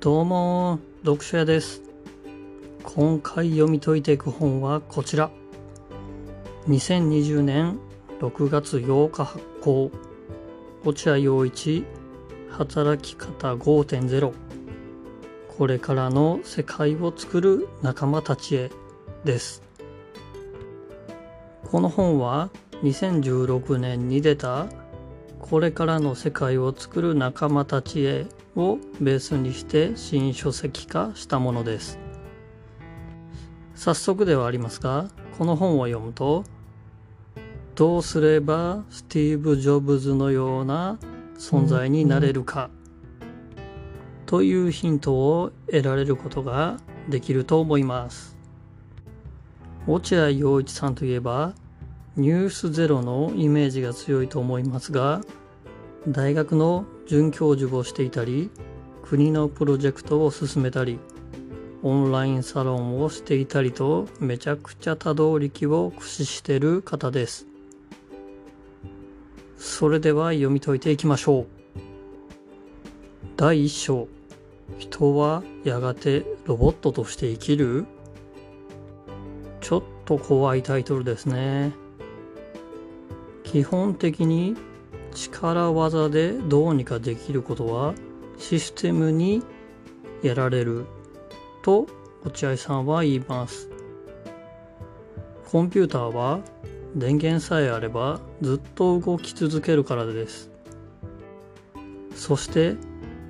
[0.00, 1.82] どうも、読書屋です。
[2.84, 5.30] 今回読み解いていく本はこちら。
[6.68, 7.78] 2020年
[8.18, 9.90] 6月8日発行。
[10.86, 11.84] 落合陽一、
[12.48, 14.32] 働き方5.0。
[15.58, 18.70] これからの世界を作る仲間たちへ
[19.24, 19.62] です。
[21.70, 22.48] この本は
[22.82, 24.66] 2016年に出た
[25.38, 31.98] これからの世界を作る仲間たちへをベースにして新書籍化したものです。
[33.74, 36.44] 早速ではありますが、この本を読むと、
[37.74, 40.98] どうすればスティーブ・ジョブズのような
[41.38, 42.70] 存在になれるか、
[44.26, 46.76] というヒントを得られることが
[47.08, 48.36] できると思います。
[49.86, 51.54] 落合陽一さんといえば、
[52.16, 55.22] ニュースゼロのイメージが強いと思いますが、
[56.08, 58.50] 大学の准教授をしていたり、
[59.02, 60.98] 国のプロジェクトを進めたり、
[61.82, 67.46] オンラインサロンをしていたりと、めちゃくちゃ多動力を駆使してる方です。
[69.58, 71.46] それでは読み解いていきましょう。
[73.36, 74.08] 第1章、
[74.78, 77.86] 人はやがてロボットとして生きる
[79.60, 81.72] ちょっと怖いタイトルですね。
[83.44, 84.56] 基本的に
[85.14, 87.94] 力技でどうにかできることは
[88.38, 89.42] システムに
[90.22, 90.86] やられる
[91.62, 91.86] と
[92.24, 93.68] 落合さんは言います。
[95.50, 96.40] コンピューターは
[96.94, 100.50] 電源さえあればずっと動き続けるからです。
[102.14, 102.76] そして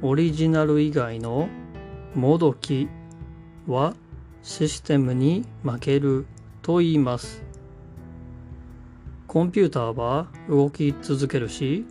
[0.03, 1.49] オリジナル以外の
[2.15, 2.89] もどき
[3.67, 3.95] は
[4.43, 6.27] システムに負ける
[6.63, 7.50] と言います。
[9.31, 11.85] コンピューターは動き続けるし、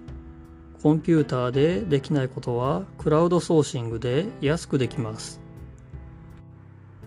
[0.84, 5.40] コンピューターでできないことはクラウドソーシングで安くできます。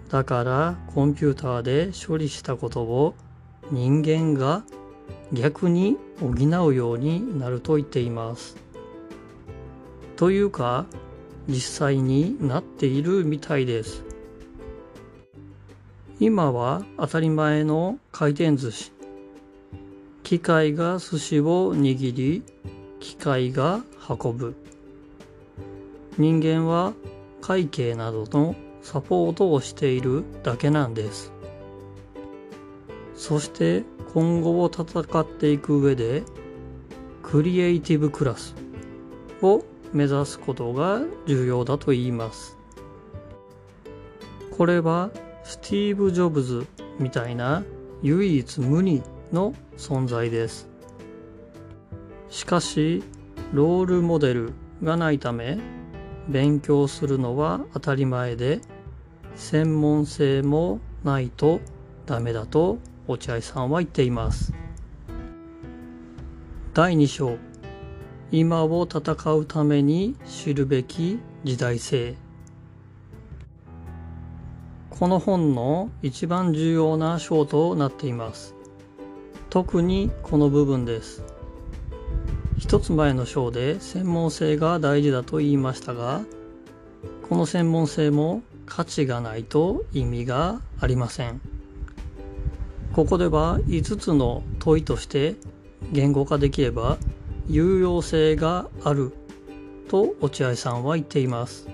[0.08, 3.14] だからコンピューターで処理したことを
[3.70, 4.64] 人間が
[5.34, 8.56] 逆に補うようになると言っています。
[10.16, 10.86] というか、
[11.46, 14.02] 実際になっているみたいです。
[16.20, 19.01] 今は当たり前の回転寿司。
[20.32, 22.42] 機械が寿司を握り、
[23.00, 24.54] 機械が運ぶ。
[26.16, 26.94] 人間は
[27.42, 31.34] 会計などのサポートをしているだけなんです。
[33.14, 33.84] そして
[34.14, 36.22] 今後を戦っていく上で、
[37.22, 38.54] クリエイティブクラス
[39.42, 42.56] を目指すことが重要だと言います。
[44.56, 45.10] これは
[45.44, 46.66] スティーブ・ジョブズ
[46.98, 47.62] みたいな
[48.00, 50.68] 唯一無二の存在です。
[52.28, 53.02] しかし、
[53.52, 55.58] ロールモデルがないため、
[56.28, 58.60] 勉強するのは当たり前で、
[59.34, 61.60] 専門性もないと
[62.06, 62.78] ダメだと
[63.08, 64.52] 落合さんは言っています。
[66.74, 67.36] 第2章、
[68.30, 72.14] 今を戦うために知るべき時代性。
[74.88, 78.54] この本の一番重要な章となっています。
[79.52, 81.22] 特にこの部分です。
[82.56, 86.22] 一つ前の章で専門性が大事だと言いましたが、
[87.28, 91.42] この専門性も価値がないと意味がありません。
[92.94, 95.34] ここでは5つの問いとして
[95.92, 96.96] 言語化できれば
[97.46, 99.12] 有用性がある
[99.90, 101.68] と落合さんは言っています。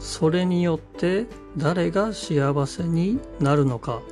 [0.00, 1.26] それによって
[1.56, 4.02] 誰が幸せになるのか。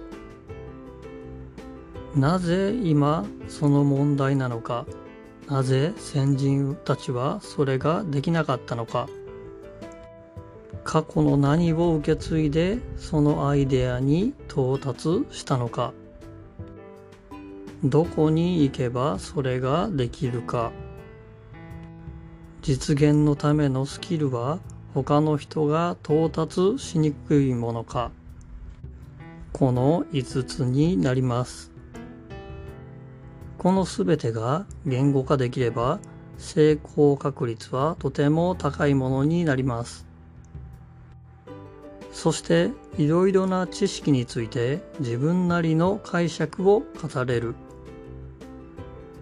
[2.15, 4.87] なぜ今その問題なのか。
[5.49, 9.09] なぜ先人たちはそれができなかったのか。
[10.85, 15.93] 過去の何を受け継いでそのアイデアに到達したのか。
[17.83, 20.71] どこに行けばそれができるか。
[22.61, 24.61] 実現のためのスキルは
[24.95, 28.11] 他の人が到達しにくいものか。
[29.53, 31.72] この5つになります。
[33.63, 36.01] このすべてが言語化できれば
[36.37, 40.05] 成功確率はとても高いものになります。
[42.13, 47.55] そしていろいろな知識について自分なりの解釈を語れる。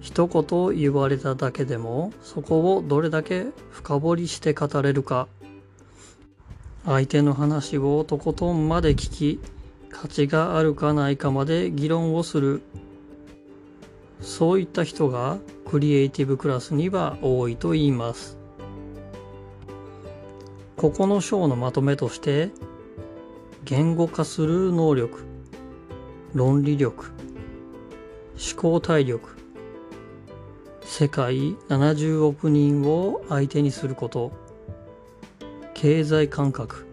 [0.00, 5.28] 一言言われただけでもそこをどれだけ深掘りして語れるか。
[6.86, 9.40] 相手の話をとことんまで聞き、
[9.90, 12.62] 価値があるかないかまで議論をする。
[14.20, 15.38] そういった人が
[15.69, 18.40] クリエイティブクラスには多いと言います。
[20.81, 22.50] ここの章のまとめとして
[23.64, 25.26] 言語化する能力
[26.32, 27.12] 論理力
[28.34, 29.37] 思考体力
[30.81, 34.32] 世界70億人を相手にすること
[35.75, 36.87] 経済感覚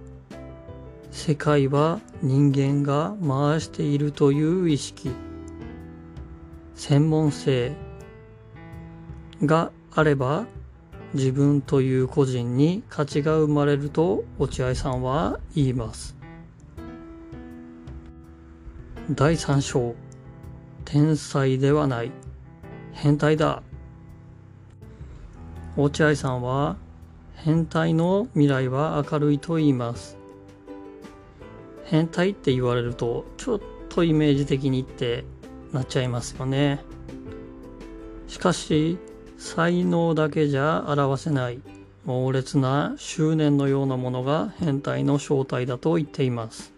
[1.12, 5.12] 世界は人間が回しているという意識
[6.77, 7.75] 専門性
[9.44, 10.45] があれば
[11.15, 16.15] 自分という個人に価値が生まれると落合さんは言います。
[19.09, 19.95] 第3章
[20.85, 22.12] 天才ではない。
[22.94, 23.63] 変態だ。
[25.77, 26.77] 落合さんは
[27.35, 30.18] 変態の未来は明るいと言います。
[31.85, 35.24] 変態って言われるとちょっとイメージ的に言って
[35.73, 36.83] なっちゃいますよね。
[38.27, 38.97] しかし
[39.37, 41.61] 才能だけじゃ表せない
[42.05, 46.73] 猛烈な執念のようなものが変態の正体だと言っています。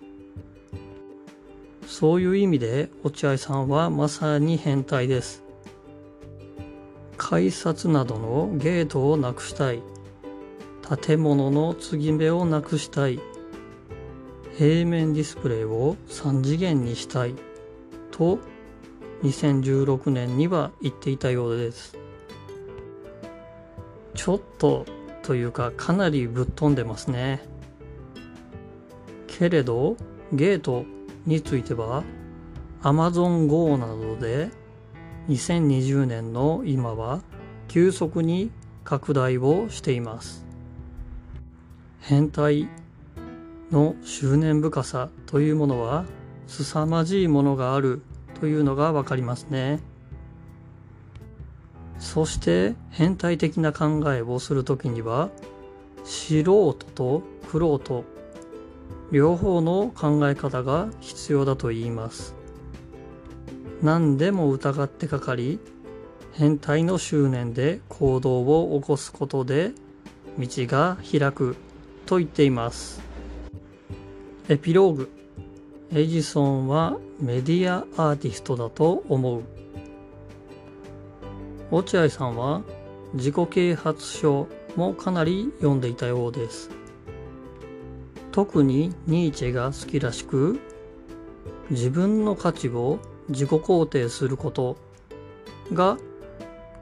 [1.85, 5.43] そういう意味で落合さんはまさに変態です。
[7.17, 9.81] 改札などのゲートをなくしたい。
[11.03, 13.19] 建物の継ぎ目をなくしたい。
[14.57, 17.35] 平面ディスプレイを3次元にしたい。
[18.11, 18.39] と
[19.23, 21.97] 2016年には言っていたようです。
[24.15, 24.85] ちょっと
[25.23, 27.41] というかかなりぶっ飛んでますね。
[29.27, 29.97] けれど
[30.33, 30.85] ゲート
[31.25, 32.03] については
[32.81, 34.49] Amazon Go などで
[35.27, 37.21] 2020年の今は
[37.67, 38.51] 急速に
[38.83, 40.45] 拡大をしています。
[41.99, 42.67] 変態
[43.71, 46.05] の執念深さというものは
[46.47, 48.01] 凄まじいものがある
[48.39, 49.79] というのがわかりますね。
[51.99, 55.29] そして変態的な考えをするときには
[56.05, 58.05] 素人と玄人
[59.11, 62.35] 両方の考え方が必要だと言います。
[63.81, 65.59] 何でも疑ってかかり
[66.33, 69.71] 変態の執念で行動を起こすことで
[70.37, 71.55] 道が開く
[72.05, 73.01] と言っています。
[74.47, 75.18] エピローグ
[75.91, 79.43] エジソンはメディアアーティストだと思う。
[81.71, 82.61] 落合さんは
[83.15, 86.69] 自己啓発書もかなり読んでいたようです。
[88.31, 90.59] 特にニーチェが好きらしく
[91.71, 94.77] 自分の価値を自己肯定すること
[95.73, 95.97] が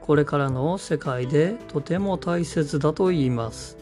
[0.02, 3.77] これからの世界でとても大切だと言います。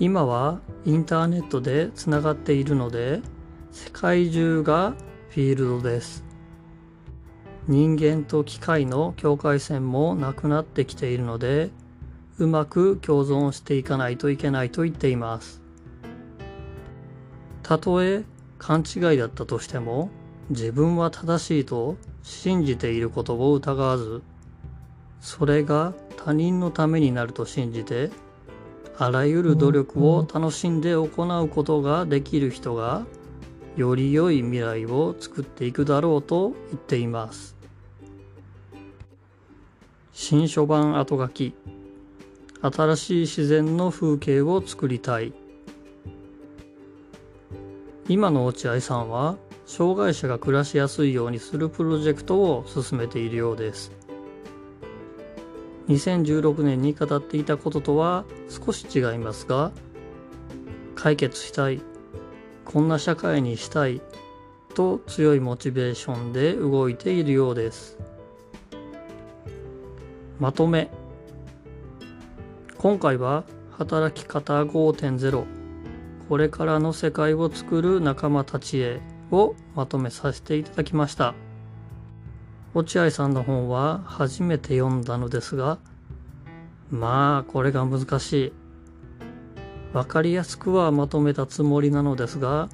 [0.00, 3.20] 今はインターネットでつながっているので
[3.70, 4.94] 世界中が
[5.28, 6.24] フィールドです。
[7.68, 11.70] 人間と機械の境界線もなくなってきているので
[12.38, 15.60] うまく共存していかないといけないと言っています。
[17.62, 18.24] たとえ
[18.56, 20.08] 勘違いだったとしても
[20.48, 24.22] 自分は正しいと信じていることを疑わず
[25.20, 28.10] それが他人のためになると信じて
[29.02, 33.06] あらゆる努力を楽しんで行うことができる人が
[33.74, 37.56] より良い未来を作っていくだろうと言っています。
[40.12, 41.54] 新書版後書き。
[42.60, 45.32] 新しい自然の風景を作りたい。
[48.06, 53.92] 今の落合さんは障害者が暮らしやすいようにするプロジェクトを進めているようです。
[55.90, 59.72] 2016年に語っていたこととは少し違いますが
[60.94, 61.80] 解決したい
[62.64, 64.00] こんな社会にしたい
[64.74, 67.98] と強いモチベーションで動いているようです
[70.38, 70.90] まとめ
[72.78, 75.44] 今回は働き方5.0
[76.28, 79.00] これからの世界を作る仲間たちへ
[79.32, 81.34] をまとめさせていただきました。
[82.72, 85.78] 落合さんの本は初めて読んだのですが、
[86.90, 88.52] まあこれが難しい。
[89.92, 92.68] わかりやすくはまとめたつもりなのですが、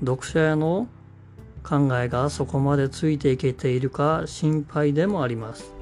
[0.00, 0.86] 読者への
[1.64, 5.74] 考えがそこまでついていけているか心配でもあります。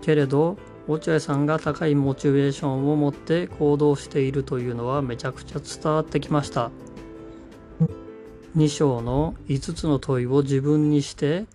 [0.00, 0.56] けれど、
[0.88, 6.72] 落合さんが高いモチベーションを持って行動しているというのはめちゃくちゃ伝わってきました。
[8.56, 11.46] 2章の5つの問いを自分にして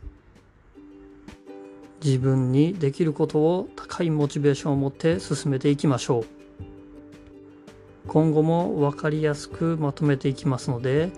[2.04, 6.26] 自分にできることを高いモチベーションを持って進めていきましょう。
[8.08, 11.12] 今後も分かりやすくまとめていきますので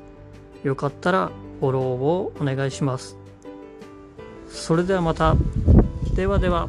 [0.63, 3.17] よかったらフォローをお願いします。
[4.47, 5.35] それではまた。
[6.15, 6.67] ではでは。